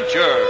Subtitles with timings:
[0.00, 0.46] Bold Venture.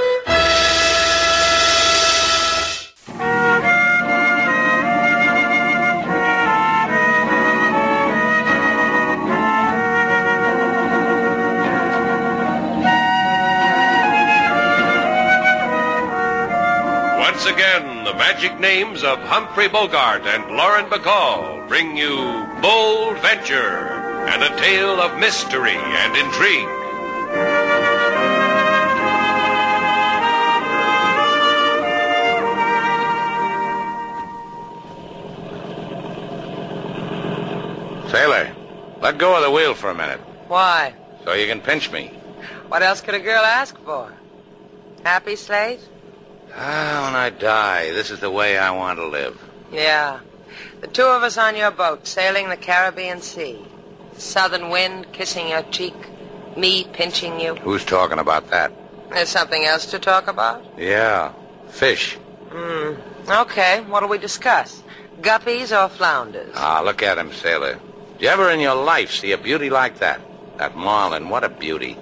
[17.18, 23.88] Once again, the magic names of Humphrey Bogart and Lauren Bacall bring you Bold Venture
[24.28, 26.79] and a tale of mystery and intrigue.
[38.10, 38.54] Sailor,
[39.00, 40.94] let go of the wheel for a minute Why?
[41.24, 42.08] so you can pinch me.
[42.68, 44.12] What else could a girl ask for?
[45.04, 45.80] Happy, Slate?
[46.54, 49.40] Ah, when I die, this is the way I want to live.
[49.72, 50.20] Yeah.
[50.80, 53.64] The two of us on your boat, sailing the Caribbean Sea.
[54.16, 55.94] Southern wind kissing your cheek.
[56.56, 57.54] Me pinching you.
[57.56, 58.72] Who's talking about that?
[59.10, 60.64] There's something else to talk about?
[60.76, 61.32] Yeah,
[61.68, 62.16] fish.
[62.50, 62.94] Hmm.
[63.30, 64.82] Okay, what'll we discuss?
[65.20, 66.52] Guppies or flounders?
[66.56, 67.78] Ah, look at him, sailor.
[68.20, 70.20] Did you ever in your life see a beauty like that?
[70.58, 71.94] That Marlin, what a beauty.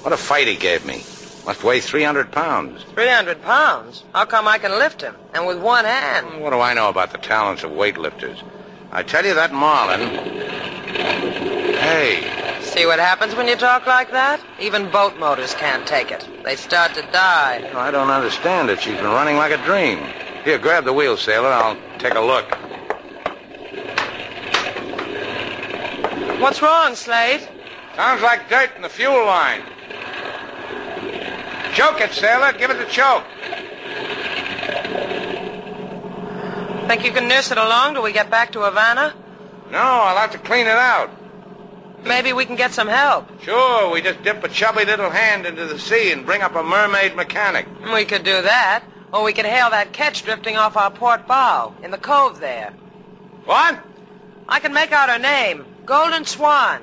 [0.00, 1.04] What a fight he gave me.
[1.44, 2.82] Must weigh 300 pounds.
[2.94, 4.02] 300 pounds?
[4.14, 5.14] How come I can lift him?
[5.34, 6.40] And with one hand?
[6.40, 8.42] What do I know about the talents of weightlifters?
[8.90, 10.00] I tell you that Marlin...
[11.76, 14.40] Hey, See what happens when you talk like that?
[14.58, 16.26] Even boat motors can't take it.
[16.42, 17.70] They start to die.
[17.74, 18.80] I don't understand it.
[18.80, 19.98] She's been running like a dream.
[20.42, 21.48] Here, grab the wheel, sailor.
[21.48, 22.55] I'll take a look.
[26.40, 27.48] What's wrong, Slate?
[27.94, 29.62] Sounds like dirt in the fuel line.
[31.72, 32.52] Choke it, sailor.
[32.52, 33.24] Give it the choke.
[36.88, 39.14] Think you can nurse it along till we get back to Havana?
[39.70, 41.10] No, I'll have to clean it out.
[42.04, 43.28] Maybe we can get some help.
[43.42, 46.62] Sure, we just dip a chubby little hand into the sea and bring up a
[46.62, 47.66] mermaid mechanic.
[47.92, 48.84] We could do that.
[49.12, 52.72] Or we could hail that ketch drifting off our port bow in the cove there.
[53.44, 53.80] What?
[54.48, 55.64] I can make out her name.
[55.86, 56.82] Golden Swan.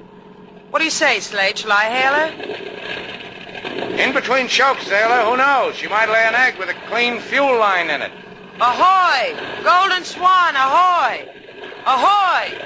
[0.69, 1.57] What do you say, Slate?
[1.57, 2.29] Shall I hail her?
[4.01, 5.29] In between chokes, sailor.
[5.29, 5.75] Who knows?
[5.75, 8.11] She might lay an egg with a clean fuel line in it.
[8.61, 9.35] Ahoy!
[9.61, 11.27] Golden Swan, ahoy!
[11.85, 12.57] Ahoy!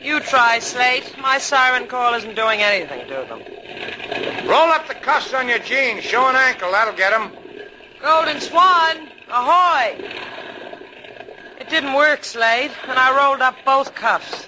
[0.00, 1.14] You try, Slate.
[1.20, 4.48] My siren call isn't doing anything to them.
[4.48, 6.02] Roll up the cuffs on your jeans.
[6.02, 6.72] Show an ankle.
[6.72, 7.30] That'll get 'em.
[8.00, 9.98] Golden Swan, ahoy!
[11.60, 14.46] It didn't work, Slate, and I rolled up both cuffs.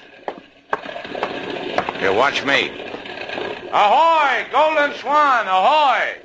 [2.02, 2.68] Here, watch me.
[3.72, 4.44] Ahoy!
[4.50, 6.18] Golden Swan, ahoy!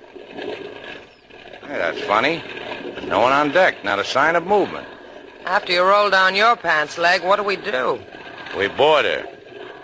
[1.61, 2.41] Hey, that's funny.
[2.81, 3.83] There's no one on deck.
[3.83, 4.87] Not a sign of movement.
[5.45, 7.99] After you roll down your pants leg, what do we do?
[8.57, 9.27] We board her.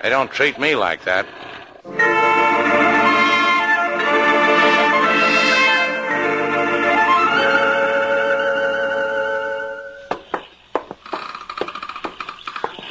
[0.02, 1.28] They don't treat me like that.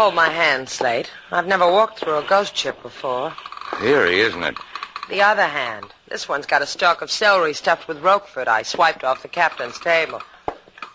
[0.03, 1.09] Hold my hand, Slate.
[1.31, 3.33] I've never walked through a ghost ship before.
[3.81, 4.57] Eerie, isn't it?
[5.09, 5.95] The other hand.
[6.09, 9.79] This one's got a stalk of celery stuffed with Roquefort I swiped off the captain's
[9.79, 10.21] table.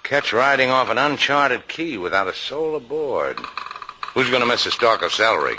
[0.04, 3.40] Ketch riding off an uncharted key without a soul aboard.
[4.14, 5.56] Who's going to miss a stalk of celery?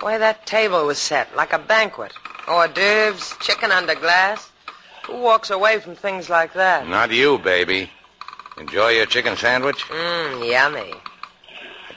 [0.00, 2.12] The way that table was set, like a banquet.
[2.48, 4.50] Hors d'oeuvres, chicken under glass.
[5.06, 6.88] Who walks away from things like that?
[6.88, 7.92] Not you, baby.
[8.58, 9.84] Enjoy your chicken sandwich?
[9.84, 10.94] Mmm, yummy.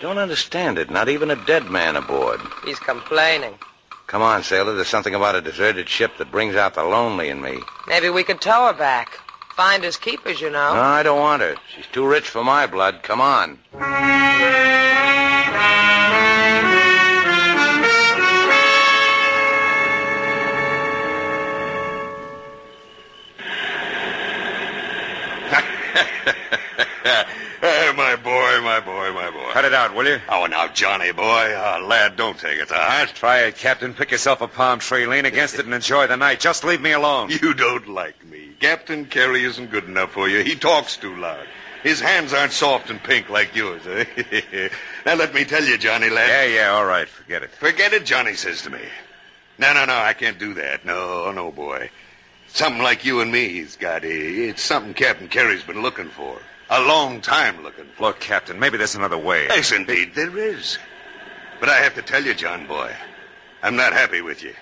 [0.01, 0.89] Don't understand it.
[0.89, 2.41] Not even a dead man aboard.
[2.65, 3.53] He's complaining.
[4.07, 4.73] Come on, sailor.
[4.75, 7.59] There's something about a deserted ship that brings out the lonely in me.
[7.87, 9.19] Maybe we could tow her back.
[9.55, 10.73] Find Finders keepers, you know.
[10.73, 11.55] No, I don't want her.
[11.75, 13.03] She's too rich for my blood.
[13.03, 13.59] Come on.
[27.95, 29.49] my boy, my boy, my boy.
[29.53, 30.19] Cut it out, will you?
[30.29, 31.23] Oh, now, Johnny boy.
[31.55, 33.09] Oh, lad, don't take it to heart.
[33.15, 33.93] Try it, Captain.
[33.93, 36.39] Pick yourself a palm tree, lean against it, and enjoy the night.
[36.39, 37.29] Just leave me alone.
[37.29, 38.49] You don't like me.
[38.59, 40.43] Captain Kerry isn't good enough for you.
[40.43, 41.45] He talks too loud.
[41.83, 43.81] His hands aren't soft and pink like yours.
[43.87, 44.69] Eh?
[45.05, 46.27] now, let me tell you, Johnny, lad.
[46.29, 47.07] Yeah, yeah, all right.
[47.07, 47.49] Forget it.
[47.51, 48.81] Forget it, Johnny says to me.
[49.57, 50.85] No, no, no, I can't do that.
[50.85, 51.89] No, no, boy.
[52.49, 54.03] Something like you and me he's got.
[54.03, 56.37] eh, It's something Captain Kerry's been looking for.
[56.73, 58.03] A long time looking for.
[58.03, 59.47] Look, Captain, maybe there's another way.
[59.49, 60.79] Yes, indeed, there is.
[61.59, 62.95] But I have to tell you, John boy,
[63.61, 64.53] I'm not happy with you.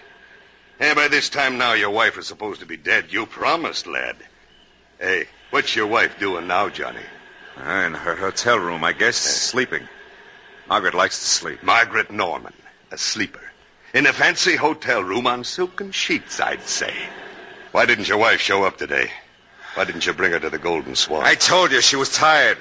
[0.79, 3.13] And by this time now, your wife is supposed to be dead.
[3.13, 4.15] You promised, lad.
[4.99, 7.05] Hey, what's your wife doing now, Johnny?
[7.55, 9.87] Uh, in her hotel room, I guess, sleeping.
[10.67, 11.61] Margaret likes to sleep.
[11.61, 12.53] Margaret Norman,
[12.91, 13.51] a sleeper.
[13.93, 16.93] In a fancy hotel room on silken sheets, I'd say.
[17.71, 19.11] Why didn't your wife show up today?
[19.75, 21.23] Why didn't you bring her to the Golden Swan?
[21.23, 22.57] I told you she was tired.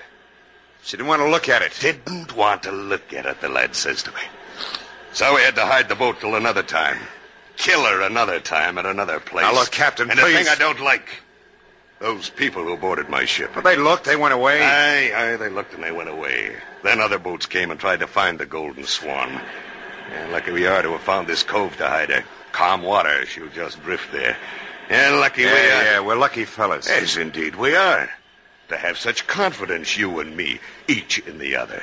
[0.82, 1.76] She didn't want to look at it.
[1.80, 4.22] didn't want to look at it, the lad says to me.
[5.12, 6.98] So we had to hide the boat till another time.
[7.56, 9.42] Kill her another time at another place.
[9.42, 10.32] Now, look, Captain, and please.
[10.32, 11.22] the thing I don't like,
[11.98, 13.50] those people who boarded my ship.
[13.54, 14.62] But they looked, they went away.
[14.62, 16.54] Aye, aye, they looked and they went away.
[16.84, 19.40] Then other boats came and tried to find the Golden Swan.
[20.12, 22.24] And lucky we are to have found this cove to hide her.
[22.52, 24.36] Calm water, she'll just drift there.
[24.88, 25.84] And lucky yeah, we are.
[25.84, 26.88] yeah, we're lucky fellas.
[26.88, 28.08] Yes, indeed we are.
[28.68, 31.82] To have such confidence, you and me, each in the other.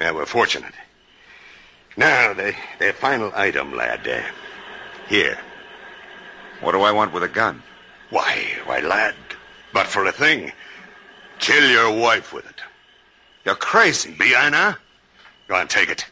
[0.00, 0.72] Yeah, we're fortunate.
[1.96, 4.06] Now, the, the final item, lad.
[4.06, 4.22] Uh,
[5.08, 5.38] here.
[6.60, 7.62] What do I want with a gun?
[8.10, 9.14] Why, why, lad,
[9.72, 10.52] but for a thing.
[11.38, 12.60] Kill your wife with it.
[13.44, 14.14] You're crazy.
[14.18, 14.76] Be I now?
[15.48, 16.06] Go on, take it.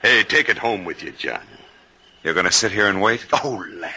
[0.00, 1.42] Hey, take it home with you, John.
[2.22, 3.26] You're going to sit here and wait?
[3.32, 3.92] Oh, lad,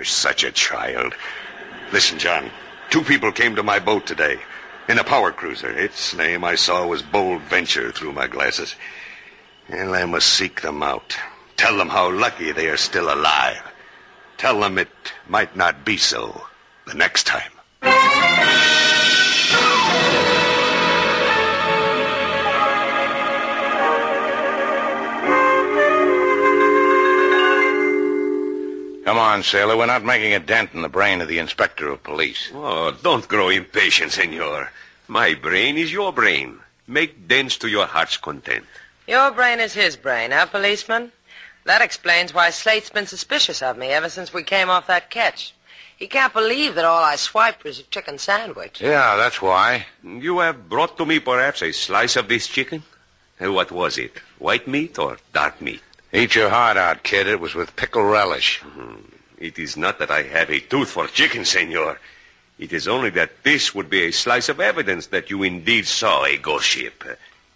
[0.00, 1.14] you're such a child.
[1.92, 2.50] Listen, John.
[2.88, 4.38] Two people came to my boat today
[4.88, 5.70] in a power cruiser.
[5.70, 8.76] Its name I saw was Bold Venture through my glasses.
[9.68, 11.18] And I must seek them out.
[11.58, 13.60] Tell them how lucky they are still alive.
[14.38, 14.88] Tell them it
[15.28, 16.46] might not be so
[16.86, 17.52] the next time.
[29.04, 29.76] Come on, sailor.
[29.76, 32.50] We're not making a dent in the brain of the inspector of police.
[32.54, 34.70] Oh, don't grow impatient, senor.
[35.08, 36.58] My brain is your brain.
[36.86, 38.66] Make dents to your heart's content.
[39.06, 41.12] Your brain is his brain, huh, policeman?
[41.64, 45.54] That explains why Slate's been suspicious of me ever since we came off that ketch.
[45.96, 48.80] He can't believe that all I swiped was a chicken sandwich.
[48.80, 49.86] Yeah, that's why.
[50.02, 52.82] You have brought to me perhaps a slice of this chicken?
[53.38, 54.12] What was it?
[54.38, 55.82] White meat or dark meat?
[56.12, 57.28] Eat your heart out, kid.
[57.28, 58.60] It was with pickle relish.
[58.60, 58.96] Mm-hmm.
[59.38, 62.00] It is not that I have a tooth for chicken, senor.
[62.58, 66.24] It is only that this would be a slice of evidence that you indeed saw
[66.24, 67.04] a ghost ship.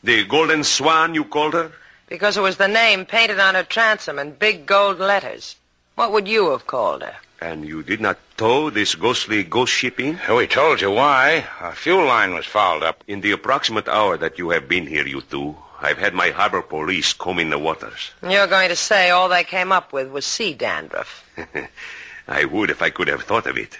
[0.02, 1.72] The Golden Swan, you called her?
[2.08, 5.56] Because it was the name painted on her transom in big gold letters.
[5.96, 7.16] What would you have called her?
[7.40, 10.18] And you did not tow this ghostly ghost ship in?
[10.30, 11.44] We told you why.
[11.60, 13.02] A fuel line was fouled up.
[13.08, 16.62] In the approximate hour that you have been here, you two, I've had my harbor
[16.62, 18.10] police combing the waters.
[18.22, 21.28] You're going to say all they came up with was sea dandruff.
[22.28, 23.78] I would if I could have thought of it.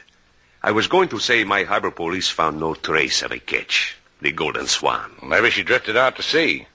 [0.62, 4.32] I was going to say my harbor police found no trace of a ketch, the
[4.32, 5.12] Golden Swan.
[5.23, 6.66] Maybe she drifted out to sea.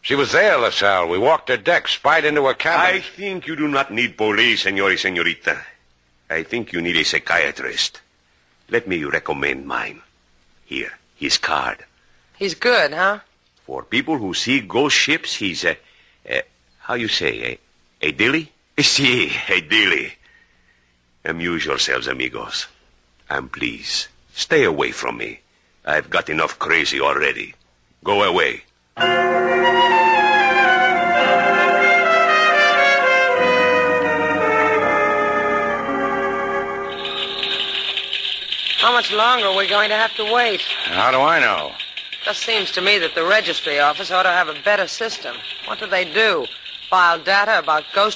[0.00, 1.08] She was there, LaSalle.
[1.08, 2.96] We walked her deck, spied into her cabin.
[2.96, 5.64] I think you do not need police, senor y senorita.
[6.30, 8.00] I think you need a psychiatrist.
[8.70, 10.00] Let me recommend mine.
[10.64, 11.84] Here, his card.
[12.36, 13.20] He's good, huh?
[13.64, 15.76] For people who see ghost ships, he's a,
[16.28, 16.42] a
[16.80, 17.58] how you say,
[18.02, 18.52] a, a dilly?
[18.82, 20.14] Si, a dilly.
[21.24, 22.66] Amuse yourselves, amigos.
[23.30, 25.40] And please, stay away from me.
[25.84, 27.54] I've got enough crazy already.
[28.02, 28.62] Go away.
[38.82, 40.60] How much longer are we going to have to wait?
[40.60, 41.72] How do I know?
[42.24, 45.34] Just seems to me that the registry office ought to have a better system.
[45.66, 46.46] What do they do?
[46.88, 48.10] File data about ghost